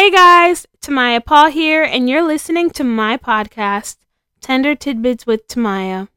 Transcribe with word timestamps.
Hey 0.00 0.10
guys, 0.10 0.66
Tamaya 0.80 1.22
Paul 1.22 1.50
here, 1.50 1.82
and 1.82 2.08
you're 2.08 2.26
listening 2.26 2.70
to 2.70 2.82
my 2.82 3.18
podcast, 3.18 3.98
Tender 4.40 4.74
Tidbits 4.74 5.26
with 5.26 5.46
Tamaya. 5.46 6.08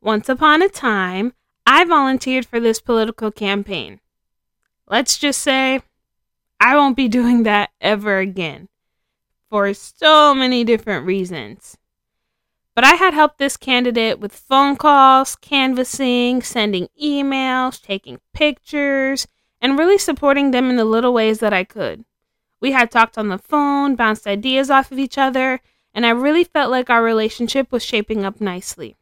Once 0.00 0.30
upon 0.30 0.62
a 0.62 0.70
time, 0.70 1.34
I 1.66 1.84
volunteered 1.84 2.46
for 2.46 2.58
this 2.58 2.80
political 2.80 3.30
campaign. 3.30 4.00
Let's 4.86 5.18
just 5.18 5.42
say 5.42 5.82
I 6.58 6.76
won't 6.76 6.96
be 6.96 7.08
doing 7.18 7.42
that 7.42 7.68
ever 7.78 8.20
again 8.20 8.70
for 9.50 9.74
so 9.74 10.34
many 10.34 10.64
different 10.64 11.04
reasons. 11.04 11.76
But 12.78 12.84
I 12.84 12.94
had 12.94 13.12
helped 13.12 13.38
this 13.38 13.56
candidate 13.56 14.20
with 14.20 14.32
phone 14.32 14.76
calls, 14.76 15.34
canvassing, 15.34 16.42
sending 16.42 16.86
emails, 17.02 17.82
taking 17.82 18.20
pictures, 18.32 19.26
and 19.60 19.76
really 19.76 19.98
supporting 19.98 20.52
them 20.52 20.70
in 20.70 20.76
the 20.76 20.84
little 20.84 21.12
ways 21.12 21.40
that 21.40 21.52
I 21.52 21.64
could. 21.64 22.04
We 22.60 22.70
had 22.70 22.92
talked 22.92 23.18
on 23.18 23.30
the 23.30 23.38
phone, 23.38 23.96
bounced 23.96 24.28
ideas 24.28 24.70
off 24.70 24.92
of 24.92 24.98
each 25.00 25.18
other, 25.18 25.58
and 25.92 26.06
I 26.06 26.10
really 26.10 26.44
felt 26.44 26.70
like 26.70 26.88
our 26.88 27.02
relationship 27.02 27.72
was 27.72 27.84
shaping 27.84 28.24
up 28.24 28.40
nicely. 28.40 28.96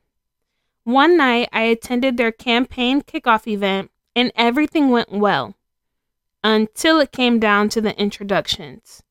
One 0.85 1.19
night, 1.19 1.51
I 1.53 1.65
attended 1.65 2.17
their 2.17 2.33
campaign 2.33 3.03
kickoff 3.03 3.47
event, 3.47 3.91
and 4.15 4.33
everything 4.37 4.89
went 4.89 5.13
well 5.13 5.55
until 6.43 6.99
it 6.99 7.13
came 7.13 7.39
down 7.39 7.69
to 7.69 7.83
the 7.83 7.95
introductions. 8.01 9.03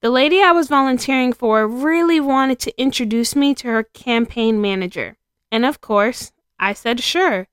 The 0.00 0.10
lady 0.10 0.40
I 0.40 0.52
was 0.52 0.68
volunteering 0.68 1.32
for 1.32 1.66
really 1.66 2.20
wanted 2.20 2.60
to 2.60 2.80
introduce 2.80 3.34
me 3.34 3.52
to 3.54 3.66
her 3.68 3.82
campaign 3.82 4.60
manager. 4.60 5.16
And 5.50 5.64
of 5.64 5.80
course, 5.80 6.32
I 6.58 6.72
said 6.72 7.00
sure. 7.00 7.48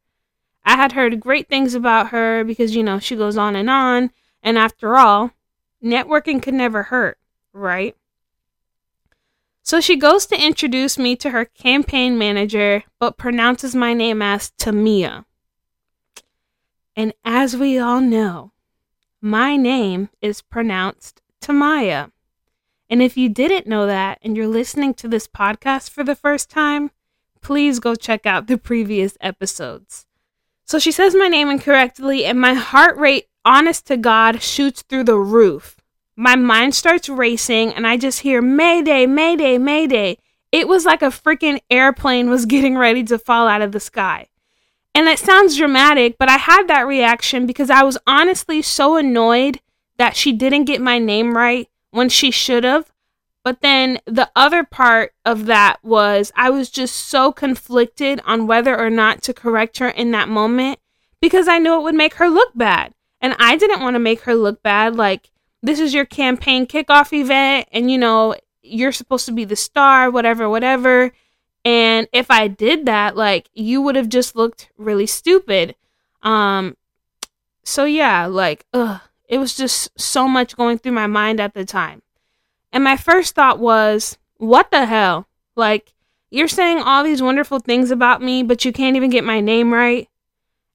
I 0.64 0.76
had 0.76 0.92
heard 0.92 1.20
great 1.20 1.50
things 1.50 1.74
about 1.74 2.10
her 2.10 2.44
because, 2.44 2.76
you 2.76 2.84
know, 2.84 3.00
she 3.00 3.16
goes 3.16 3.38
on 3.38 3.56
and 3.56 3.70
on. 3.70 4.12
And 4.44 4.60
after 4.60 4.96
all, 4.96 5.32
networking 5.84 6.42
could 6.42 6.54
never 6.54 6.84
hurt, 6.84 7.18
right? 7.52 7.96
So 9.64 9.82
she 9.82 9.96
goes 9.96 10.28
to 10.28 10.40
introduce 10.40 11.00
me 11.00 11.16
to 11.16 11.32
her 11.32 11.46
campaign 11.46 12.16
manager, 12.16 12.84
but 13.00 13.18
pronounces 13.18 13.74
my 13.74 13.96
name 13.96 14.22
as 14.22 14.52
Tamia. 14.52 15.26
And 16.96 17.14
as 17.24 17.58
we 17.58 17.80
all 17.80 18.02
know, 18.02 18.52
my 19.20 19.58
name 19.58 20.10
is 20.22 20.44
pronounced 20.44 21.24
Tamaya. 21.42 22.12
And 22.90 23.02
if 23.02 23.18
you 23.18 23.30
didn't 23.30 23.68
know 23.68 23.88
that 23.88 24.20
and 24.22 24.38
you're 24.38 24.48
listening 24.48 24.94
to 24.96 25.08
this 25.08 25.28
podcast 25.28 25.90
for 25.90 26.04
the 26.04 26.16
first 26.16 26.50
time, 26.50 26.92
please 27.42 27.80
go 27.80 27.96
check 27.96 28.26
out 28.26 28.48
the 28.48 28.58
previous 28.58 29.18
episodes. 29.22 30.06
So 30.66 30.80
she 30.80 30.92
says 30.92 31.16
my 31.16 31.28
name 31.28 31.50
incorrectly, 31.50 32.26
and 32.26 32.40
my 32.40 32.54
heart 32.54 32.98
rate, 32.98 33.28
honest 33.44 33.86
to 33.88 33.98
God, 33.98 34.42
shoots 34.42 34.82
through 34.82 35.04
the 35.04 35.18
roof. 35.18 35.78
My 36.16 36.36
mind 36.36 36.74
starts 36.74 37.10
racing, 37.10 37.74
and 37.74 37.86
I 37.86 37.98
just 37.98 38.22
hear 38.22 38.42
Mayday, 38.42 39.06
Mayday, 39.06 39.58
Mayday. 39.58 40.18
It 40.52 40.68
was 40.68 40.86
like 40.86 41.02
a 41.02 41.08
freaking 41.08 41.60
airplane 41.70 42.30
was 42.30 42.46
getting 42.46 42.78
ready 42.78 43.04
to 43.04 43.20
fall 43.20 43.48
out 43.48 43.62
of 43.62 43.74
the 43.74 43.80
sky. 43.80 44.28
And 44.96 45.08
it 45.08 45.20
sounds 45.20 45.58
dramatic, 45.58 46.18
but 46.18 46.30
I 46.30 46.38
had 46.38 46.68
that 46.68 46.88
reaction 46.88 47.46
because 47.46 47.70
I 47.70 47.84
was 47.84 47.98
honestly 48.08 48.62
so 48.62 48.96
annoyed 48.96 49.60
that 49.98 50.16
she 50.16 50.32
didn't 50.32 50.66
get 50.66 50.82
my 50.82 50.98
name 51.00 51.36
right 51.36 51.70
when 51.96 52.10
she 52.10 52.30
should 52.30 52.64
have. 52.64 52.92
But 53.44 53.62
then 53.62 54.00
the 54.06 54.30
other 54.36 54.64
part 54.64 55.14
of 55.24 55.46
that 55.46 55.78
was 55.84 56.32
I 56.36 56.50
was 56.50 56.70
just 56.70 56.96
so 56.96 57.32
conflicted 57.32 58.20
on 58.26 58.48
whether 58.48 58.78
or 58.78 58.90
not 58.90 59.22
to 59.24 59.34
correct 59.34 59.78
her 59.78 59.90
in 59.90 60.12
that 60.12 60.28
moment 60.28 60.80
because 61.22 61.48
I 61.48 61.60
knew 61.60 61.76
it 61.76 61.84
would 61.84 61.96
make 61.96 62.16
her 62.16 62.28
look 62.28 62.52
bad. 62.56 62.94
And 63.22 63.36
I 63.40 63.56
didn't 63.56 63.82
want 63.82 63.96
to 63.96 64.00
make 64.00 64.22
her 64.22 64.36
look 64.36 64.62
bad. 64.62 64.96
Like, 64.96 65.32
this 65.62 65.80
is 65.80 65.94
your 65.94 66.06
campaign 66.06 66.68
kickoff 66.68 67.14
event, 67.14 67.68
and 67.72 67.90
you 67.90 67.98
know, 67.98 68.36
you're 68.62 68.92
supposed 68.92 69.26
to 69.28 69.32
be 69.32 69.46
the 69.46 69.56
star, 69.56 70.12
whatever, 70.12 70.50
whatever. 70.50 71.12
And 71.64 72.08
if 72.12 72.30
I 72.30 72.48
did 72.48 72.86
that, 72.86 73.16
like, 73.16 73.50
you 73.54 73.82
would 73.82 73.96
have 73.96 74.10
just 74.10 74.36
looked 74.36 74.70
really 74.78 75.08
stupid. 75.08 75.76
Um, 76.22 76.78
so 77.64 77.86
yeah, 77.86 78.26
like, 78.26 78.66
ugh 78.74 79.02
it 79.28 79.38
was 79.38 79.56
just 79.56 79.90
so 80.00 80.28
much 80.28 80.56
going 80.56 80.78
through 80.78 80.92
my 80.94 81.08
mind 81.08 81.40
at 81.40 81.54
the 81.54 81.66
time. 81.66 82.02
And 82.72 82.84
my 82.84 82.98
first 82.98 83.36
thought 83.36 83.60
was, 83.60 84.18
what 84.38 84.72
the 84.72 84.86
hell? 84.86 85.28
Like, 85.56 85.94
you're 86.30 86.48
saying 86.48 86.80
all 86.80 87.04
these 87.04 87.22
wonderful 87.22 87.60
things 87.60 87.92
about 87.92 88.22
me, 88.22 88.44
but 88.44 88.66
you 88.66 88.74
can't 88.74 88.98
even 88.98 89.10
get 89.10 89.24
my 89.24 89.40
name 89.40 89.74
right. 89.74 90.10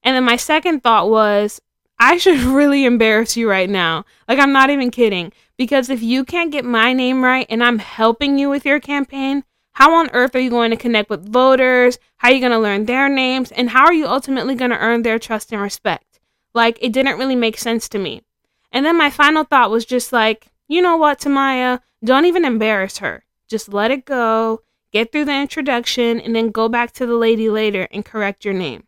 And 0.03 0.15
then 0.15 0.23
my 0.23 0.35
second 0.35 0.81
thought 0.81 1.09
was, 1.09 1.61
I 1.99 2.17
should 2.17 2.39
really 2.39 2.85
embarrass 2.85 3.37
you 3.37 3.49
right 3.49 3.69
now. 3.69 4.05
Like, 4.27 4.39
I'm 4.39 4.53
not 4.53 4.69
even 4.69 4.89
kidding. 4.89 5.31
Because 5.57 5.91
if 5.91 6.01
you 6.01 6.25
can't 6.25 6.51
get 6.51 6.65
my 6.65 6.91
name 6.93 7.23
right 7.23 7.45
and 7.47 7.63
I'm 7.63 7.77
helping 7.77 8.39
you 8.39 8.49
with 8.49 8.65
your 8.65 8.79
campaign, 8.79 9.43
how 9.73 9.93
on 9.93 10.09
earth 10.11 10.35
are 10.35 10.39
you 10.39 10.49
going 10.49 10.71
to 10.71 10.77
connect 10.77 11.09
with 11.11 11.31
voters? 11.31 11.99
How 12.17 12.29
are 12.29 12.33
you 12.33 12.39
going 12.39 12.51
to 12.51 12.57
learn 12.59 12.85
their 12.85 13.07
names? 13.07 13.51
And 13.51 13.69
how 13.69 13.85
are 13.85 13.93
you 13.93 14.07
ultimately 14.07 14.55
going 14.55 14.71
to 14.71 14.79
earn 14.79 15.03
their 15.03 15.19
trust 15.19 15.51
and 15.51 15.61
respect? 15.61 16.19
Like, 16.55 16.79
it 16.81 16.91
didn't 16.91 17.19
really 17.19 17.35
make 17.35 17.59
sense 17.59 17.87
to 17.89 17.99
me. 17.99 18.23
And 18.71 18.85
then 18.85 18.97
my 18.97 19.09
final 19.09 19.43
thought 19.43 19.71
was 19.71 19.85
just 19.85 20.13
like, 20.13 20.47
you 20.67 20.81
know 20.81 20.95
what, 20.95 21.19
Tamaya, 21.19 21.81
don't 22.03 22.25
even 22.25 22.45
embarrass 22.45 22.99
her. 22.99 23.25
Just 23.47 23.73
let 23.73 23.91
it 23.91 24.05
go, 24.05 24.61
get 24.91 25.11
through 25.11 25.25
the 25.25 25.35
introduction, 25.35 26.19
and 26.19 26.35
then 26.35 26.51
go 26.51 26.69
back 26.69 26.91
to 26.93 27.05
the 27.05 27.15
lady 27.15 27.49
later 27.49 27.87
and 27.91 28.05
correct 28.05 28.45
your 28.45 28.53
name. 28.53 28.83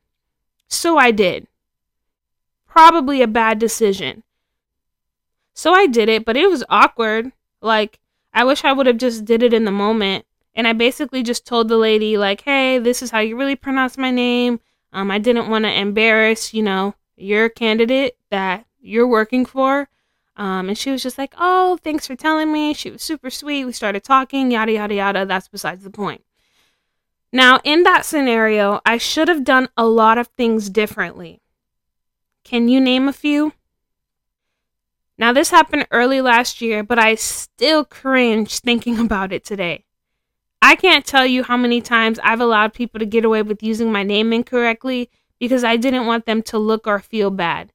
So 0.67 0.97
I 0.97 1.11
did. 1.11 1.47
Probably 2.65 3.21
a 3.21 3.27
bad 3.27 3.59
decision. 3.59 4.23
So 5.53 5.73
I 5.73 5.85
did 5.85 6.09
it, 6.09 6.25
but 6.25 6.37
it 6.37 6.49
was 6.49 6.63
awkward. 6.69 7.31
Like, 7.61 7.99
I 8.33 8.43
wish 8.43 8.63
I 8.63 8.73
would 8.73 8.87
have 8.87 8.97
just 8.97 9.25
did 9.25 9.43
it 9.43 9.53
in 9.53 9.65
the 9.65 9.71
moment. 9.71 10.25
And 10.55 10.67
I 10.67 10.73
basically 10.73 11.23
just 11.23 11.45
told 11.45 11.67
the 11.67 11.77
lady, 11.77 12.17
like, 12.17 12.41
hey, 12.41 12.79
this 12.79 13.01
is 13.01 13.11
how 13.11 13.19
you 13.19 13.35
really 13.35 13.55
pronounce 13.55 13.97
my 13.97 14.11
name. 14.11 14.59
Um, 14.91 15.11
I 15.11 15.19
didn't 15.19 15.49
want 15.49 15.65
to 15.65 15.71
embarrass, 15.71 16.53
you 16.53 16.63
know, 16.63 16.95
your 17.15 17.49
candidate 17.49 18.17
that 18.29 18.65
you're 18.83 19.07
working 19.07 19.45
for. 19.45 19.89
Um, 20.35 20.67
and 20.69 20.77
she 20.77 20.91
was 20.91 21.03
just 21.03 21.17
like, 21.17 21.33
oh, 21.37 21.77
thanks 21.83 22.07
for 22.07 22.15
telling 22.15 22.51
me. 22.51 22.73
She 22.73 22.89
was 22.89 23.01
super 23.01 23.29
sweet. 23.29 23.65
We 23.65 23.71
started 23.71 24.03
talking, 24.03 24.51
yada, 24.51 24.73
yada, 24.73 24.93
yada. 24.93 25.25
That's 25.25 25.47
besides 25.47 25.83
the 25.83 25.89
point. 25.89 26.23
Now, 27.31 27.59
in 27.63 27.83
that 27.83 28.05
scenario, 28.05 28.81
I 28.85 28.97
should 28.97 29.27
have 29.27 29.43
done 29.43 29.69
a 29.75 29.85
lot 29.85 30.17
of 30.17 30.27
things 30.27 30.69
differently. 30.69 31.41
Can 32.43 32.67
you 32.67 32.79
name 32.79 33.07
a 33.07 33.13
few? 33.13 33.53
Now, 35.17 35.33
this 35.33 35.51
happened 35.51 35.87
early 35.91 36.21
last 36.21 36.61
year, 36.61 36.83
but 36.83 36.99
I 36.99 37.15
still 37.15 37.85
cringe 37.85 38.59
thinking 38.59 38.99
about 39.05 39.31
it 39.31 39.43
today. 39.43 39.85
I 40.61 40.75
can't 40.75 41.05
tell 41.05 41.25
you 41.25 41.43
how 41.43 41.57
many 41.57 41.81
times 41.81 42.19
I've 42.23 42.39
allowed 42.39 42.73
people 42.73 42.99
to 42.99 43.05
get 43.05 43.25
away 43.25 43.41
with 43.41 43.61
using 43.61 43.91
my 43.91 44.03
name 44.03 44.31
incorrectly 44.31 45.09
because 45.37 45.63
I 45.63 45.75
didn't 45.75 46.05
want 46.05 46.25
them 46.25 46.41
to 46.43 46.57
look 46.57 46.87
or 46.87 46.99
feel 46.99 47.29
bad. 47.29 47.72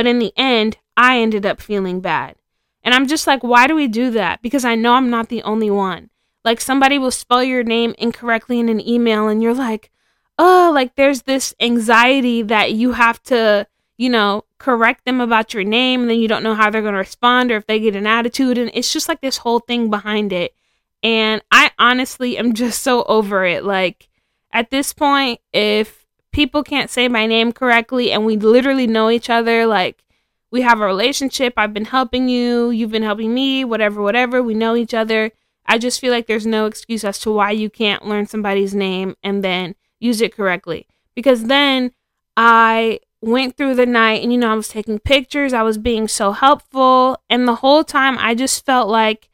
But 0.00 0.06
in 0.06 0.18
the 0.18 0.32
end, 0.34 0.78
I 0.96 1.18
ended 1.18 1.44
up 1.44 1.60
feeling 1.60 2.00
bad. 2.00 2.36
And 2.82 2.94
I'm 2.94 3.06
just 3.06 3.26
like, 3.26 3.42
why 3.42 3.66
do 3.66 3.74
we 3.74 3.86
do 3.86 4.10
that? 4.12 4.40
Because 4.40 4.64
I 4.64 4.74
know 4.74 4.94
I'm 4.94 5.10
not 5.10 5.28
the 5.28 5.42
only 5.42 5.70
one. 5.70 6.08
Like 6.42 6.58
somebody 6.58 6.98
will 6.98 7.10
spell 7.10 7.44
your 7.44 7.62
name 7.62 7.94
incorrectly 7.98 8.58
in 8.58 8.70
an 8.70 8.80
email 8.80 9.28
and 9.28 9.42
you're 9.42 9.52
like, 9.52 9.90
oh, 10.38 10.72
like 10.74 10.96
there's 10.96 11.24
this 11.24 11.54
anxiety 11.60 12.40
that 12.40 12.72
you 12.72 12.92
have 12.92 13.22
to, 13.24 13.66
you 13.98 14.08
know, 14.08 14.46
correct 14.56 15.04
them 15.04 15.20
about 15.20 15.52
your 15.52 15.64
name 15.64 16.00
and 16.00 16.08
then 16.08 16.18
you 16.18 16.28
don't 16.28 16.44
know 16.44 16.54
how 16.54 16.70
they're 16.70 16.80
going 16.80 16.94
to 16.94 16.98
respond 16.98 17.52
or 17.52 17.56
if 17.56 17.66
they 17.66 17.78
get 17.78 17.94
an 17.94 18.06
attitude. 18.06 18.56
And 18.56 18.70
it's 18.72 18.94
just 18.94 19.06
like 19.06 19.20
this 19.20 19.36
whole 19.36 19.60
thing 19.60 19.90
behind 19.90 20.32
it. 20.32 20.54
And 21.02 21.42
I 21.50 21.72
honestly 21.78 22.38
am 22.38 22.54
just 22.54 22.82
so 22.82 23.02
over 23.02 23.44
it. 23.44 23.64
Like 23.64 24.08
at 24.50 24.70
this 24.70 24.94
point, 24.94 25.40
if 25.52 25.99
people 26.40 26.64
can't 26.64 26.88
say 26.88 27.06
my 27.06 27.26
name 27.26 27.52
correctly 27.52 28.10
and 28.10 28.24
we 28.24 28.34
literally 28.34 28.86
know 28.86 29.10
each 29.10 29.28
other 29.28 29.66
like 29.66 30.02
we 30.50 30.62
have 30.62 30.80
a 30.80 30.86
relationship 30.86 31.52
i've 31.58 31.74
been 31.74 31.84
helping 31.84 32.30
you 32.30 32.70
you've 32.70 32.90
been 32.90 33.02
helping 33.02 33.34
me 33.34 33.62
whatever 33.62 34.00
whatever 34.00 34.42
we 34.42 34.54
know 34.54 34.74
each 34.74 34.94
other. 34.94 35.32
I 35.66 35.76
just 35.76 36.00
feel 36.00 36.10
like 36.10 36.26
there's 36.26 36.46
no 36.46 36.64
excuse 36.64 37.04
as 37.04 37.18
to 37.18 37.30
why 37.30 37.50
you 37.50 37.68
can't 37.68 38.06
learn 38.06 38.26
somebody's 38.26 38.74
name 38.74 39.16
and 39.22 39.44
then 39.44 39.74
use 39.98 40.22
it 40.22 40.34
correctly. 40.34 40.86
Because 41.14 41.44
then 41.44 41.92
i 42.38 42.98
went 43.20 43.58
through 43.58 43.74
the 43.74 43.84
night 43.84 44.22
and 44.22 44.32
you 44.32 44.38
know 44.38 44.50
i 44.50 44.54
was 44.54 44.68
taking 44.68 44.98
pictures 44.98 45.52
i 45.52 45.62
was 45.62 45.76
being 45.76 46.08
so 46.08 46.32
helpful 46.32 47.18
and 47.28 47.46
the 47.46 47.56
whole 47.56 47.84
time 47.84 48.16
i 48.18 48.34
just 48.34 48.64
felt 48.64 48.88
like 48.88 49.28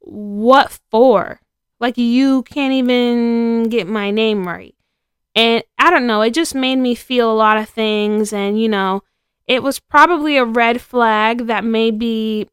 what 0.00 0.78
for? 0.90 1.40
Like 1.78 1.98
you 1.98 2.42
can't 2.44 2.72
even 2.72 3.64
get 3.68 3.86
my 3.86 4.10
name 4.10 4.48
right 4.48 4.74
and 5.38 5.62
I 5.78 5.92
don't 5.92 6.08
know, 6.08 6.20
it 6.22 6.34
just 6.34 6.52
made 6.52 6.80
me 6.80 6.96
feel 6.96 7.30
a 7.30 7.32
lot 7.32 7.58
of 7.58 7.68
things. 7.68 8.32
And, 8.32 8.60
you 8.60 8.68
know, 8.68 9.04
it 9.46 9.62
was 9.62 9.78
probably 9.78 10.36
a 10.36 10.44
red 10.44 10.80
flag 10.80 11.46
that 11.46 11.62
maybe 11.62 12.50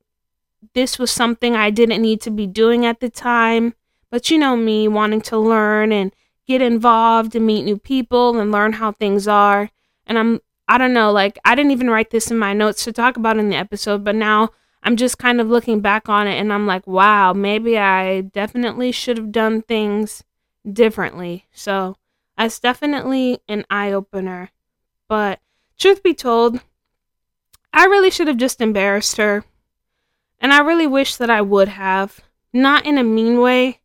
this 0.75 0.99
was 0.99 1.09
something 1.09 1.55
I 1.55 1.71
didn't 1.71 2.03
need 2.03 2.21
to 2.21 2.29
be 2.29 2.45
doing 2.45 2.85
at 2.85 2.99
the 2.99 3.09
time. 3.09 3.73
But 4.11 4.29
you 4.29 4.37
know 4.37 4.55
me, 4.55 4.87
wanting 4.87 5.21
to 5.21 5.37
learn 5.39 5.91
and 5.91 6.13
get 6.45 6.61
involved 6.61 7.35
and 7.35 7.47
meet 7.47 7.63
new 7.63 7.79
people 7.79 8.39
and 8.39 8.51
learn 8.51 8.73
how 8.73 8.91
things 8.91 9.27
are. 9.27 9.71
And 10.05 10.19
I'm, 10.19 10.41
I 10.67 10.77
don't 10.77 10.93
know, 10.93 11.11
like, 11.11 11.39
I 11.43 11.55
didn't 11.55 11.71
even 11.71 11.89
write 11.89 12.11
this 12.11 12.29
in 12.29 12.37
my 12.37 12.53
notes 12.53 12.83
to 12.83 12.93
talk 12.93 13.17
about 13.17 13.39
in 13.39 13.49
the 13.49 13.55
episode, 13.55 14.03
but 14.03 14.13
now 14.13 14.49
I'm 14.83 14.95
just 14.95 15.17
kind 15.17 15.41
of 15.41 15.47
looking 15.47 15.79
back 15.79 16.07
on 16.07 16.27
it 16.27 16.39
and 16.39 16.53
I'm 16.53 16.67
like, 16.67 16.85
wow, 16.85 17.33
maybe 17.33 17.79
I 17.79 18.21
definitely 18.21 18.91
should 18.91 19.17
have 19.17 19.31
done 19.31 19.63
things 19.63 20.23
differently. 20.71 21.47
So 21.51 21.95
that's 22.37 22.59
definitely 22.59 23.39
an 23.47 23.65
eye 23.69 23.91
opener. 23.91 24.51
But 25.07 25.39
truth 25.77 26.03
be 26.03 26.13
told, 26.13 26.59
I 27.73 27.85
really 27.85 28.09
should 28.09 28.27
have 28.27 28.37
just 28.37 28.61
embarrassed 28.61 29.17
her. 29.17 29.45
And 30.39 30.53
I 30.53 30.59
really 30.59 30.87
wish 30.87 31.15
that 31.15 31.29
I 31.29 31.41
would 31.41 31.69
have. 31.69 32.21
Not 32.53 32.85
in 32.85 32.97
a 32.97 33.03
mean 33.03 33.41
way, 33.41 33.81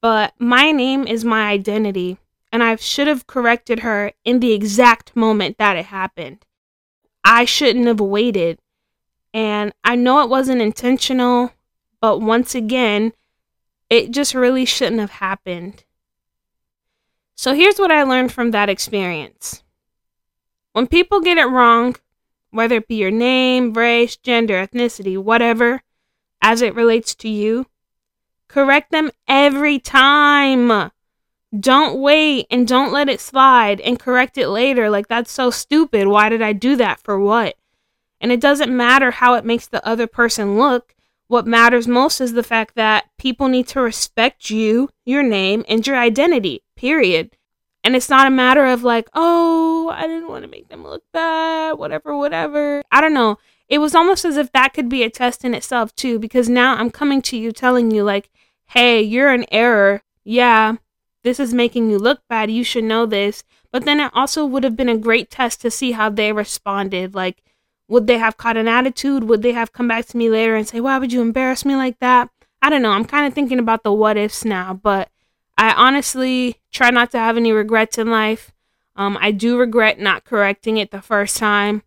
but 0.00 0.32
my 0.38 0.72
name 0.72 1.06
is 1.06 1.24
my 1.24 1.50
identity. 1.50 2.18
And 2.50 2.62
I 2.62 2.76
should 2.76 3.06
have 3.06 3.26
corrected 3.26 3.80
her 3.80 4.12
in 4.24 4.40
the 4.40 4.52
exact 4.52 5.14
moment 5.14 5.58
that 5.58 5.76
it 5.76 5.86
happened. 5.86 6.46
I 7.22 7.44
shouldn't 7.44 7.86
have 7.86 8.00
waited. 8.00 8.60
And 9.34 9.74
I 9.84 9.96
know 9.96 10.22
it 10.22 10.30
wasn't 10.30 10.62
intentional, 10.62 11.52
but 12.00 12.20
once 12.20 12.54
again, 12.54 13.12
it 13.90 14.10
just 14.10 14.34
really 14.34 14.64
shouldn't 14.64 15.00
have 15.00 15.10
happened. 15.10 15.84
So 17.36 17.54
here's 17.54 17.78
what 17.78 17.92
I 17.92 18.02
learned 18.02 18.32
from 18.32 18.50
that 18.50 18.70
experience. 18.70 19.62
When 20.72 20.86
people 20.86 21.20
get 21.20 21.38
it 21.38 21.44
wrong, 21.44 21.96
whether 22.50 22.76
it 22.76 22.88
be 22.88 22.96
your 22.96 23.10
name, 23.10 23.74
race, 23.74 24.16
gender, 24.16 24.54
ethnicity, 24.54 25.18
whatever, 25.18 25.82
as 26.40 26.62
it 26.62 26.74
relates 26.74 27.14
to 27.16 27.28
you, 27.28 27.66
correct 28.48 28.90
them 28.90 29.10
every 29.28 29.78
time. 29.78 30.90
Don't 31.58 32.00
wait 32.00 32.46
and 32.50 32.66
don't 32.66 32.92
let 32.92 33.10
it 33.10 33.20
slide 33.20 33.82
and 33.82 34.00
correct 34.00 34.38
it 34.38 34.48
later. 34.48 34.88
Like, 34.88 35.08
that's 35.08 35.30
so 35.30 35.50
stupid. 35.50 36.08
Why 36.08 36.30
did 36.30 36.40
I 36.40 36.54
do 36.54 36.74
that? 36.76 37.00
For 37.00 37.20
what? 37.20 37.56
And 38.18 38.32
it 38.32 38.40
doesn't 38.40 38.74
matter 38.74 39.10
how 39.10 39.34
it 39.34 39.44
makes 39.44 39.68
the 39.68 39.86
other 39.86 40.06
person 40.06 40.58
look. 40.58 40.94
What 41.28 41.46
matters 41.46 41.86
most 41.86 42.20
is 42.20 42.32
the 42.32 42.42
fact 42.42 42.76
that 42.76 43.10
people 43.18 43.48
need 43.48 43.68
to 43.68 43.80
respect 43.80 44.48
you, 44.48 44.88
your 45.04 45.22
name, 45.22 45.64
and 45.68 45.86
your 45.86 45.96
identity, 45.96 46.62
period. 46.76 47.36
And 47.82 47.94
it's 47.94 48.08
not 48.08 48.26
a 48.26 48.30
matter 48.30 48.64
of 48.64 48.82
like, 48.82 49.08
oh, 49.14 49.92
I 49.94 50.06
didn't 50.06 50.28
want 50.28 50.44
to 50.44 50.50
make 50.50 50.68
them 50.68 50.82
look 50.82 51.04
bad, 51.12 51.78
whatever, 51.78 52.16
whatever. 52.16 52.82
I 52.90 53.00
don't 53.00 53.14
know. 53.14 53.38
It 53.68 53.78
was 53.78 53.94
almost 53.94 54.24
as 54.24 54.36
if 54.36 54.52
that 54.52 54.74
could 54.74 54.88
be 54.88 55.02
a 55.02 55.10
test 55.10 55.44
in 55.44 55.54
itself, 55.54 55.94
too, 55.94 56.18
because 56.18 56.48
now 56.48 56.76
I'm 56.76 56.90
coming 56.90 57.22
to 57.22 57.36
you 57.36 57.52
telling 57.52 57.90
you, 57.90 58.04
like, 58.04 58.30
hey, 58.66 59.02
you're 59.02 59.30
an 59.30 59.44
error. 59.50 60.02
Yeah, 60.24 60.76
this 61.24 61.40
is 61.40 61.52
making 61.54 61.90
you 61.90 61.98
look 61.98 62.20
bad. 62.28 62.50
You 62.50 62.62
should 62.62 62.84
know 62.84 63.06
this. 63.06 63.42
But 63.72 63.84
then 63.84 64.00
it 64.00 64.12
also 64.14 64.46
would 64.46 64.64
have 64.64 64.76
been 64.76 64.88
a 64.88 64.96
great 64.96 65.30
test 65.30 65.60
to 65.62 65.70
see 65.70 65.92
how 65.92 66.10
they 66.10 66.32
responded. 66.32 67.14
Like, 67.14 67.42
would 67.88 68.06
they 68.06 68.18
have 68.18 68.36
caught 68.36 68.56
an 68.56 68.68
attitude? 68.68 69.24
Would 69.24 69.42
they 69.42 69.52
have 69.52 69.72
come 69.72 69.88
back 69.88 70.06
to 70.06 70.16
me 70.16 70.30
later 70.30 70.56
and 70.56 70.66
say, 70.66 70.80
why 70.80 70.98
would 70.98 71.12
you 71.12 71.20
embarrass 71.20 71.64
me 71.64 71.76
like 71.76 71.98
that? 71.98 72.30
I 72.62 72.70
don't 72.70 72.82
know. 72.82 72.90
I'm 72.90 73.04
kind 73.04 73.26
of 73.26 73.34
thinking 73.34 73.58
about 73.58 73.82
the 73.82 73.92
what 73.92 74.16
ifs 74.16 74.44
now, 74.44 74.74
but 74.74 75.08
I 75.58 75.72
honestly 75.72 76.60
try 76.70 76.90
not 76.90 77.10
to 77.12 77.18
have 77.18 77.36
any 77.36 77.52
regrets 77.52 77.98
in 77.98 78.10
life. 78.10 78.52
Um, 78.94 79.18
I 79.20 79.30
do 79.30 79.58
regret 79.58 79.98
not 79.98 80.24
correcting 80.24 80.76
it 80.76 80.90
the 80.90 81.02
first 81.02 81.36
time. 81.36 81.82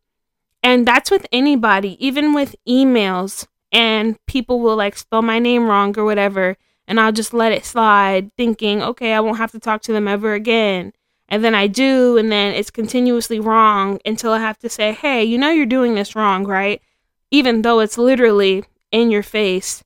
And 0.62 0.86
that's 0.86 1.10
with 1.10 1.26
anybody, 1.32 2.04
even 2.06 2.34
with 2.34 2.56
emails, 2.68 3.48
and 3.72 4.18
people 4.26 4.60
will 4.60 4.76
like 4.76 4.98
spell 4.98 5.22
my 5.22 5.40
name 5.40 5.68
wrong 5.68 5.98
or 5.98 6.04
whatever, 6.04 6.58
and 6.88 7.00
I'll 7.00 7.12
just 7.12 7.34
let 7.34 7.52
it 7.52 7.66
slide, 7.66 8.32
thinking, 8.36 8.82
okay, 8.82 9.14
I 9.14 9.20
won't 9.20 9.38
have 9.38 9.52
to 9.52 9.60
talk 9.60 9.82
to 9.84 9.94
them 9.94 10.08
ever 10.08 10.34
again. 10.34 10.92
And 11.28 11.44
then 11.44 11.54
I 11.54 11.68
do, 11.68 12.18
and 12.18 12.32
then 12.32 12.54
it's 12.54 12.72
continuously 12.72 13.40
wrong 13.40 14.00
until 14.06 14.34
I 14.34 14.40
have 14.40 14.58
to 14.60 14.70
say, 14.70 14.92
hey, 14.92 15.24
you 15.24 15.38
know 15.38 15.52
you're 15.52 15.68
doing 15.68 15.94
this 15.94 16.16
wrong, 16.16 16.44
right? 16.46 16.82
Even 17.30 17.62
though 17.62 17.80
it's 17.80 17.98
literally 17.98 18.66
in 18.92 19.12
your 19.12 19.24
face. 19.24 19.84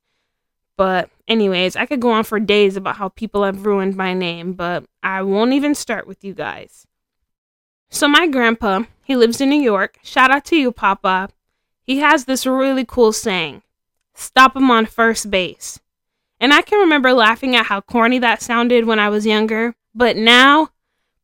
But 0.76 1.10
Anyways, 1.26 1.74
I 1.74 1.86
could 1.86 2.00
go 2.00 2.10
on 2.10 2.24
for 2.24 2.38
days 2.38 2.76
about 2.76 2.96
how 2.96 3.08
people 3.08 3.44
have 3.44 3.64
ruined 3.64 3.96
my 3.96 4.12
name, 4.12 4.52
but 4.52 4.84
I 5.02 5.22
won't 5.22 5.54
even 5.54 5.74
start 5.74 6.06
with 6.06 6.22
you 6.22 6.34
guys. 6.34 6.86
So, 7.90 8.08
my 8.08 8.26
grandpa, 8.26 8.82
he 9.04 9.16
lives 9.16 9.40
in 9.40 9.48
New 9.48 9.60
York. 9.60 9.98
Shout 10.02 10.30
out 10.30 10.44
to 10.46 10.56
you, 10.56 10.70
Papa. 10.70 11.30
He 11.82 12.00
has 12.00 12.24
this 12.24 12.44
really 12.44 12.84
cool 12.84 13.12
saying 13.12 13.62
stop 14.14 14.54
him 14.54 14.70
on 14.70 14.86
first 14.86 15.30
base. 15.30 15.80
And 16.40 16.52
I 16.52 16.60
can 16.60 16.78
remember 16.78 17.12
laughing 17.12 17.56
at 17.56 17.66
how 17.66 17.80
corny 17.80 18.18
that 18.18 18.42
sounded 18.42 18.84
when 18.84 18.98
I 18.98 19.08
was 19.08 19.24
younger, 19.24 19.74
but 19.94 20.16
now, 20.16 20.70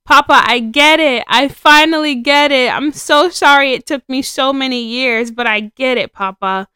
Papa, 0.07 0.43
I 0.47 0.61
get 0.61 0.99
it. 0.99 1.25
I 1.29 1.49
finally 1.49 2.15
get 2.15 2.53
it. 2.53 2.75
I'm 2.75 2.93
so 2.93 3.29
sorry 3.29 3.75
it 3.75 3.87
took 3.87 4.09
me 4.09 4.23
so 4.23 4.53
many 4.53 4.83
years, 4.83 5.31
but 5.31 5.47
I 5.47 5.61
get 5.61 5.99
it, 5.99 6.15
Papa 6.15 6.69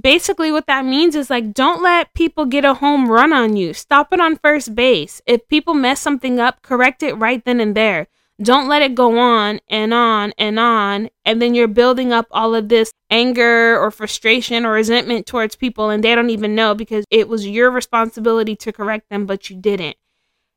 basically 0.00 0.50
what 0.50 0.66
that 0.66 0.84
means 0.84 1.14
is 1.14 1.30
like 1.30 1.52
don't 1.52 1.82
let 1.82 2.14
people 2.14 2.46
get 2.46 2.64
a 2.64 2.74
home 2.74 3.10
run 3.10 3.32
on 3.32 3.56
you. 3.56 3.74
Stop 3.74 4.12
it 4.12 4.20
on 4.20 4.36
first 4.36 4.74
base. 4.74 5.20
If 5.26 5.46
people 5.48 5.74
mess 5.74 6.00
something 6.00 6.40
up, 6.40 6.62
correct 6.62 7.02
it 7.02 7.14
right 7.14 7.44
then 7.44 7.60
and 7.60 7.74
there. 7.74 8.08
Don't 8.40 8.68
let 8.68 8.82
it 8.82 8.94
go 8.94 9.18
on 9.18 9.60
and 9.68 9.94
on 9.94 10.32
and 10.38 10.58
on 10.58 11.10
and 11.24 11.40
then 11.40 11.54
you're 11.54 11.68
building 11.68 12.12
up 12.12 12.26
all 12.30 12.54
of 12.54 12.68
this 12.68 12.92
anger 13.10 13.78
or 13.78 13.90
frustration 13.90 14.64
or 14.64 14.72
resentment 14.72 15.26
towards 15.26 15.54
people 15.54 15.90
and 15.90 16.02
they 16.02 16.14
don't 16.14 16.30
even 16.30 16.54
know 16.54 16.74
because 16.74 17.04
it 17.10 17.28
was 17.28 17.46
your 17.46 17.70
responsibility 17.70 18.56
to 18.56 18.72
correct 18.72 19.08
them 19.10 19.26
but 19.26 19.48
you 19.50 19.56
didn't. 19.56 19.96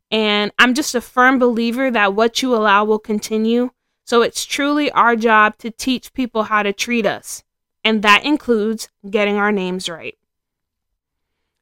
And 0.10 0.52
I'm 0.58 0.74
just 0.74 0.96
a 0.96 1.02
firm 1.02 1.38
believer 1.38 1.92
that 1.92 2.14
what 2.14 2.42
you 2.42 2.56
allow 2.56 2.86
will 2.86 3.00
continue. 3.00 3.72
So 4.06 4.22
it's 4.22 4.46
truly 4.46 4.90
our 4.92 5.16
job 5.16 5.58
to 5.60 5.72
teach 5.72 6.14
people 6.14 6.44
how 6.44 6.64
to 6.64 6.72
treat 6.72 7.06
us 7.06 7.45
and 7.86 8.02
that 8.02 8.26
includes 8.26 8.90
getting 9.08 9.38
our 9.38 9.52
names 9.52 9.88
right. 9.88 10.18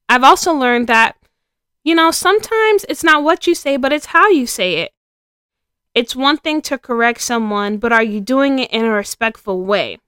I've 0.08 0.24
also 0.24 0.54
learned 0.54 0.88
that, 0.88 1.18
you 1.84 1.94
know, 1.94 2.12
sometimes 2.12 2.86
it's 2.88 3.04
not 3.04 3.24
what 3.24 3.46
you 3.46 3.54
say, 3.54 3.76
but 3.76 3.92
it's 3.92 4.08
how 4.08 4.30
you 4.30 4.48
say 4.48 4.76
it. 4.78 4.94
It's 5.94 6.16
one 6.16 6.38
thing 6.38 6.62
to 6.64 6.78
correct 6.78 7.22
someone, 7.22 7.78
but 7.78 7.92
are 7.92 8.02
you 8.02 8.22
doing 8.22 8.58
it 8.60 8.72
in 8.72 8.86
a 8.86 8.90
respectful 8.90 9.64
way? 9.64 10.00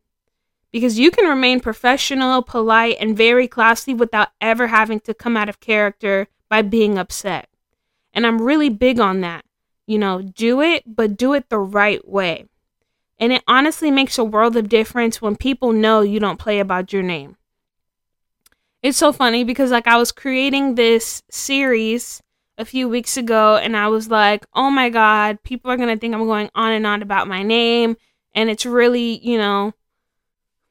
Because 0.72 0.98
you 0.98 1.12
can 1.12 1.28
remain 1.28 1.60
professional, 1.60 2.42
polite, 2.42 2.98
and 3.00 3.16
very 3.16 3.48
classy 3.48 3.94
without 3.94 4.30
ever 4.40 4.68
having 4.68 5.02
to 5.02 5.14
come 5.14 5.36
out 5.36 5.50
of 5.50 5.60
character 5.60 6.28
by 6.50 6.62
being 6.62 6.98
upset. 6.98 7.50
And 8.14 8.26
I'm 8.26 8.42
really 8.42 8.70
big 8.70 9.00
on 9.00 9.22
that. 9.22 9.44
You 9.86 10.00
know, 10.00 10.22
do 10.22 10.62
it, 10.62 10.84
but 10.88 11.18
do 11.18 11.34
it 11.34 11.50
the 11.50 11.60
right 11.60 12.08
way. 12.08 12.46
And 13.20 13.32
it 13.32 13.44
honestly 13.48 13.92
makes 13.92 14.18
a 14.18 14.24
world 14.24 14.58
of 14.58 14.70
difference 14.70 15.22
when 15.22 15.36
people 15.36 15.72
know 15.72 16.02
you 16.02 16.20
don't 16.20 16.40
play 16.40 16.60
about 16.60 16.92
your 16.92 17.04
name. 17.04 17.38
It's 18.84 18.98
so 18.98 19.12
funny 19.12 19.44
because 19.44 19.72
like 19.72 19.88
I 19.88 19.98
was 19.98 20.12
creating 20.12 20.76
this 20.76 21.24
series 21.32 22.22
a 22.58 22.66
few 22.66 22.88
weeks 22.88 23.18
ago 23.18 23.58
and 23.58 23.76
I 23.76 23.88
was 23.88 24.10
like, 24.10 24.46
"Oh 24.54 24.70
my 24.70 24.90
god, 24.90 25.42
people 25.44 25.72
are 25.72 25.78
going 25.78 25.90
to 25.90 26.00
think 26.00 26.14
I'm 26.14 26.26
going 26.26 26.50
on 26.56 26.72
and 26.72 26.86
on 26.86 27.02
about 27.02 27.28
my 27.28 27.42
name 27.42 27.98
and 28.36 28.50
it's 28.50 28.66
really, 28.66 29.18
you 29.26 29.38
know, 29.38 29.74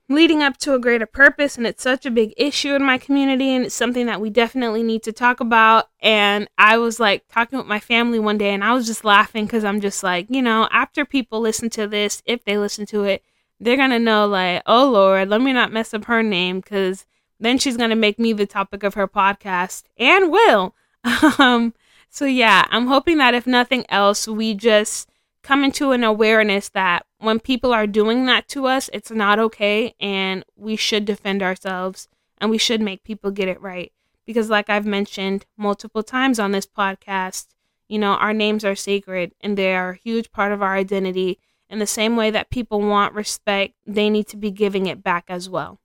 leading 0.09 0.43
up 0.43 0.59
to 0.59 0.75
a 0.75 0.79
greater 0.79 1.07
purpose 1.07 1.57
and 1.57 1.67
it's 1.67 1.83
such 1.83 2.05
a 2.05 2.11
big 2.11 2.35
issue 2.37 2.75
in 2.75 2.83
my 2.83 2.99
community 2.99 3.55
and 3.55 3.65
it's 3.65 3.75
something 3.75 4.07
that 4.07 4.21
we 4.21 4.29
definitely 4.29 4.83
need 4.83 5.03
to 5.03 5.13
talk 5.13 5.41
about. 5.41 5.89
And 6.01 6.49
i 6.59 6.77
was 6.77 7.01
like 7.01 7.27
talking 7.29 7.59
with 7.59 7.67
my 7.67 7.81
family 7.81 8.19
one 8.19 8.37
day 8.39 8.51
and 8.51 8.63
i 8.63 8.75
was 8.75 8.87
just 8.87 9.05
laughing 9.05 9.47
because 9.47 9.65
i'm 9.65 9.81
just 9.81 10.03
like 10.03 10.27
you 10.29 10.43
know 10.43 10.69
after 10.71 11.05
people 11.05 11.41
listen 11.41 11.71
to 11.71 11.87
this 11.87 12.23
if 12.27 12.45
they 12.45 12.59
listen 12.59 12.85
to 12.87 13.05
it 13.05 13.23
they're 13.59 13.77
gonna 13.77 13.99
know 13.99 14.27
like 14.27 14.63
oh 14.67 14.91
lord 14.91 15.29
let 15.29 15.41
me 15.41 15.53
not 15.53 15.73
mess 15.73 15.95
up 15.95 16.05
her 16.05 16.23
name 16.23 16.61
because 16.61 17.07
then 17.41 17.59
she's 17.59 17.77
gonna 17.79 17.97
make 17.97 18.19
me 18.19 18.33
the 18.33 18.47
topic 18.47 18.83
of 18.83 18.95
her 18.95 19.09
podcast 19.09 19.85
and 19.97 20.31
will. 20.31 20.75
Um 21.39 21.75
so 22.11 22.27
yeah 22.27 22.65
i'm 22.71 22.87
hoping 22.87 23.19
that 23.19 23.35
if 23.35 23.47
nothing 23.47 23.85
else 23.89 24.29
we 24.29 24.55
just 24.55 25.09
come 25.43 25.65
into 25.65 25.93
an 25.93 26.05
awareness 26.05 26.69
that 26.71 27.05
when 27.25 27.41
people 27.41 27.73
are 27.73 27.87
doing 27.87 28.27
that 28.27 28.49
to 28.49 28.67
us, 28.67 28.91
it's 28.93 29.11
not 29.11 29.39
okay 29.39 29.95
and 29.99 30.45
we 30.57 30.77
should 30.77 31.05
defend 31.05 31.43
ourselves 31.43 32.09
and 32.39 32.51
we 32.51 32.59
should 32.59 32.81
make 32.81 33.05
people 33.05 33.31
get 33.31 33.49
it 33.49 33.61
right. 33.61 33.93
Because, 34.27 34.51
like 34.51 34.71
I've 34.71 34.87
mentioned 34.87 35.45
multiple 35.57 36.03
times 36.03 36.39
on 36.39 36.53
this 36.53 36.67
podcast, 36.67 37.49
you 37.89 37.99
know, 37.99 38.13
our 38.13 38.33
names 38.33 38.65
are 38.65 38.75
sacred 38.75 39.35
and 39.41 39.57
they 39.57 39.75
are 39.75 39.91
a 39.91 39.97
huge 39.97 40.33
part 40.33 40.53
of 40.53 40.63
our 40.63 40.75
identity. 40.75 41.39
In 41.69 41.79
the 41.79 41.87
same 41.87 42.17
way 42.17 42.31
that 42.31 42.51
people 42.51 42.81
want 42.81 43.15
respect, 43.15 43.75
they 43.87 44.09
need 44.09 44.29
to 44.29 44.37
be 44.37 44.51
giving 44.51 44.87
it 44.87 45.03
back 45.03 45.25
as 45.29 45.49
well. 45.49 45.81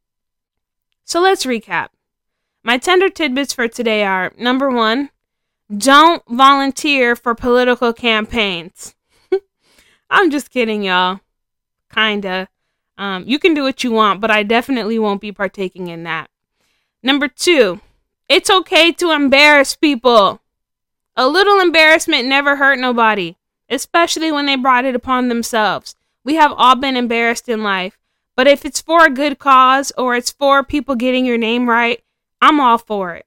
So 1.04 1.22
let's 1.22 1.46
recap. 1.46 1.90
My 2.64 2.78
tender 2.78 3.10
tidbits 3.10 3.54
for 3.54 3.68
today 3.68 4.04
are 4.04 4.34
number 4.38 4.70
one, 4.70 5.10
don't 5.76 6.24
volunteer 6.30 7.16
for 7.16 7.34
political 7.36 7.94
campaigns. 7.94 8.96
I'm 10.10 10.30
just 10.30 10.52
kidding, 10.52 10.84
y'all. 10.84 11.22
Kinda. 11.94 12.48
Um, 12.98 13.24
you 13.26 13.40
can 13.40 13.54
do 13.54 13.64
what 13.64 13.84
you 13.84 13.92
want, 13.92 14.20
but 14.20 14.32
I 14.32 14.44
definitely 14.44 15.00
won't 15.00 15.22
be 15.22 15.32
partaking 15.32 15.88
in 15.88 16.04
that. 16.04 16.30
Number 17.02 17.28
two, 17.28 17.80
it's 18.28 18.50
okay 18.50 18.92
to 18.94 19.12
embarrass 19.12 19.76
people. 19.76 20.42
A 21.16 21.28
little 21.28 21.60
embarrassment 21.60 22.28
never 22.28 22.58
hurt 22.58 22.78
nobody, 22.78 23.38
especially 23.70 24.32
when 24.32 24.46
they 24.46 24.56
brought 24.56 24.86
it 24.86 24.96
upon 24.96 25.30
themselves. 25.30 25.96
We 26.24 26.36
have 26.36 26.54
all 26.56 26.76
been 26.76 26.96
embarrassed 26.96 27.50
in 27.50 27.64
life, 27.64 27.98
but 28.36 28.48
if 28.48 28.66
it's 28.66 28.82
for 28.82 29.06
a 29.06 29.10
good 29.10 29.40
cause 29.40 29.92
or 29.98 30.16
it's 30.16 30.32
for 30.32 30.64
people 30.64 30.96
getting 30.96 31.26
your 31.26 31.38
name 31.38 31.70
right, 31.70 32.04
I'm 32.42 32.60
all 32.60 32.78
for 32.78 33.16
it. 33.16 33.26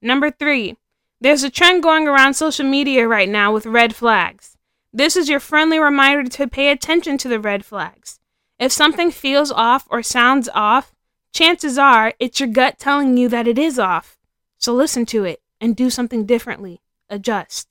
Number 0.00 0.30
three, 0.30 0.76
there's 1.20 1.44
a 1.44 1.50
trend 1.50 1.82
going 1.82 2.08
around 2.08 2.34
social 2.34 2.66
media 2.66 3.06
right 3.06 3.28
now 3.28 3.52
with 3.52 3.64
red 3.64 3.94
flags. 3.94 4.51
This 4.92 5.16
is 5.16 5.28
your 5.28 5.40
friendly 5.40 5.78
reminder 5.78 6.28
to 6.28 6.46
pay 6.46 6.70
attention 6.70 7.16
to 7.18 7.28
the 7.28 7.40
red 7.40 7.64
flags. 7.64 8.20
If 8.58 8.72
something 8.72 9.10
feels 9.10 9.50
off 9.50 9.86
or 9.90 10.02
sounds 10.02 10.50
off, 10.54 10.94
chances 11.32 11.78
are 11.78 12.12
it's 12.18 12.40
your 12.40 12.48
gut 12.50 12.78
telling 12.78 13.16
you 13.16 13.28
that 13.30 13.48
it 13.48 13.58
is 13.58 13.78
off. 13.78 14.18
So 14.58 14.74
listen 14.74 15.06
to 15.06 15.24
it 15.24 15.40
and 15.60 15.74
do 15.74 15.88
something 15.88 16.26
differently. 16.26 16.82
Adjust. 17.08 17.68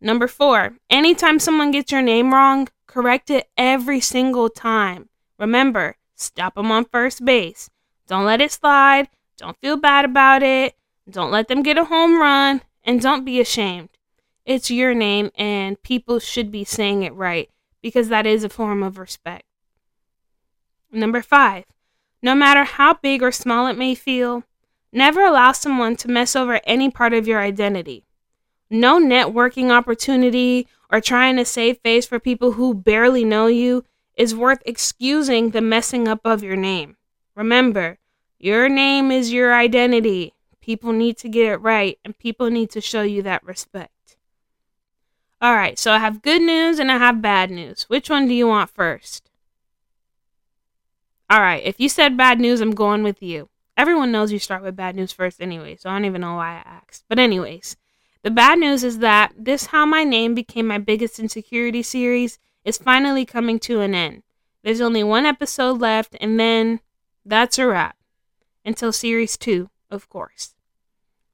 Number 0.00 0.28
four, 0.28 0.76
anytime 0.88 1.40
someone 1.40 1.72
gets 1.72 1.90
your 1.90 2.02
name 2.02 2.32
wrong, 2.32 2.68
correct 2.86 3.28
it 3.28 3.48
every 3.56 4.00
single 4.00 4.48
time. 4.48 5.08
Remember, 5.38 5.96
stop 6.14 6.54
them 6.54 6.70
on 6.70 6.84
first 6.84 7.24
base. 7.24 7.68
Don't 8.06 8.24
let 8.24 8.40
it 8.40 8.52
slide. 8.52 9.08
Don't 9.36 9.58
feel 9.60 9.76
bad 9.76 10.04
about 10.04 10.42
it. 10.42 10.76
Don't 11.10 11.32
let 11.32 11.48
them 11.48 11.62
get 11.62 11.78
a 11.78 11.84
home 11.86 12.20
run. 12.20 12.62
And 12.84 13.00
don't 13.00 13.24
be 13.24 13.40
ashamed. 13.40 13.88
It's 14.46 14.70
your 14.70 14.94
name, 14.94 15.32
and 15.34 15.82
people 15.82 16.20
should 16.20 16.52
be 16.52 16.62
saying 16.62 17.02
it 17.02 17.12
right 17.14 17.50
because 17.82 18.08
that 18.08 18.26
is 18.26 18.44
a 18.44 18.48
form 18.48 18.84
of 18.84 18.96
respect. 18.96 19.42
Number 20.92 21.20
five, 21.20 21.64
no 22.22 22.34
matter 22.36 22.62
how 22.62 22.94
big 22.94 23.24
or 23.24 23.32
small 23.32 23.66
it 23.66 23.76
may 23.76 23.96
feel, 23.96 24.44
never 24.92 25.24
allow 25.24 25.50
someone 25.50 25.96
to 25.96 26.08
mess 26.08 26.36
over 26.36 26.60
any 26.64 26.88
part 26.90 27.12
of 27.12 27.26
your 27.26 27.40
identity. 27.40 28.04
No 28.70 29.00
networking 29.00 29.70
opportunity 29.70 30.68
or 30.90 31.00
trying 31.00 31.36
to 31.36 31.44
save 31.44 31.78
face 31.78 32.06
for 32.06 32.20
people 32.20 32.52
who 32.52 32.72
barely 32.72 33.24
know 33.24 33.48
you 33.48 33.84
is 34.16 34.34
worth 34.34 34.62
excusing 34.64 35.50
the 35.50 35.60
messing 35.60 36.06
up 36.06 36.20
of 36.24 36.44
your 36.44 36.56
name. 36.56 36.96
Remember, 37.34 37.98
your 38.38 38.68
name 38.68 39.10
is 39.10 39.32
your 39.32 39.52
identity. 39.52 40.34
People 40.60 40.92
need 40.92 41.18
to 41.18 41.28
get 41.28 41.52
it 41.52 41.56
right, 41.56 41.98
and 42.04 42.16
people 42.16 42.48
need 42.48 42.70
to 42.70 42.80
show 42.80 43.02
you 43.02 43.22
that 43.22 43.42
respect. 43.44 43.90
All 45.46 45.54
right, 45.54 45.78
so 45.78 45.92
I 45.92 45.98
have 45.98 46.22
good 46.22 46.42
news 46.42 46.80
and 46.80 46.90
I 46.90 46.98
have 46.98 47.22
bad 47.22 47.52
news. 47.52 47.84
Which 47.84 48.10
one 48.10 48.26
do 48.26 48.34
you 48.34 48.48
want 48.48 48.68
first? 48.68 49.30
All 51.30 51.40
right, 51.40 51.62
if 51.64 51.78
you 51.78 51.88
said 51.88 52.16
bad 52.16 52.40
news, 52.40 52.60
I'm 52.60 52.72
going 52.72 53.04
with 53.04 53.22
you. 53.22 53.48
Everyone 53.76 54.10
knows 54.10 54.32
you 54.32 54.40
start 54.40 54.64
with 54.64 54.74
bad 54.74 54.96
news 54.96 55.12
first 55.12 55.40
anyway, 55.40 55.76
so 55.76 55.88
I 55.88 55.92
don't 55.92 56.04
even 56.04 56.22
know 56.22 56.34
why 56.34 56.54
I 56.54 56.68
asked. 56.68 57.04
But, 57.08 57.20
anyways, 57.20 57.76
the 58.24 58.30
bad 58.32 58.58
news 58.58 58.82
is 58.82 58.98
that 58.98 59.34
this 59.38 59.66
How 59.66 59.86
My 59.86 60.02
Name 60.02 60.34
Became 60.34 60.66
My 60.66 60.78
Biggest 60.78 61.20
Insecurity 61.20 61.84
series 61.84 62.40
is 62.64 62.76
finally 62.76 63.24
coming 63.24 63.60
to 63.60 63.82
an 63.82 63.94
end. 63.94 64.24
There's 64.64 64.80
only 64.80 65.04
one 65.04 65.26
episode 65.26 65.80
left, 65.80 66.16
and 66.20 66.40
then 66.40 66.80
that's 67.24 67.56
a 67.56 67.68
wrap. 67.68 67.96
Until 68.64 68.90
series 68.90 69.36
two, 69.36 69.70
of 69.92 70.08
course. 70.08 70.56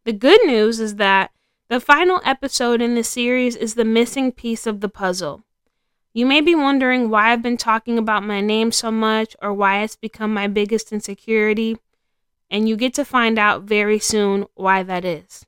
The 0.05 0.13
good 0.13 0.45
news 0.45 0.81
is 0.81 0.97
that 0.97 1.31
the 1.73 1.81
final 1.81 2.21
episode 2.23 2.83
in 2.83 2.97
the 2.97 3.03
series 3.03 3.57
is 3.57 3.77
the 3.77 3.85
missing 3.85 4.31
piece 4.31 4.67
of 4.67 4.83
the 4.83 4.91
puzzle. 4.91 5.43
You 6.13 6.27
may 6.27 6.43
be 6.43 6.55
wondering 6.55 7.09
why 7.09 7.33
I've 7.33 7.41
been 7.41 7.57
talking 7.57 7.97
about 7.97 8.23
my 8.23 8.43
name 8.43 8.73
so 8.73 8.91
much 8.91 9.35
or 9.41 9.55
why 9.55 9.81
it's 9.81 9.97
become 9.97 10.35
my 10.35 10.49
biggest 10.49 10.93
insecurity, 10.93 11.79
and 12.51 12.69
you 12.69 12.77
get 12.77 12.93
to 12.93 13.07
find 13.07 13.39
out 13.39 13.63
very 13.63 13.99
soon 13.99 14.45
why 14.55 14.83
that 14.83 15.07
is. 15.07 15.47